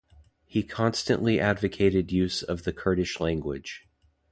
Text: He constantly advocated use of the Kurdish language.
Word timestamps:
He 0.47 0.63
constantly 0.63 1.39
advocated 1.39 2.11
use 2.11 2.41
of 2.41 2.63
the 2.63 2.73
Kurdish 2.73 3.19
language. 3.19 3.87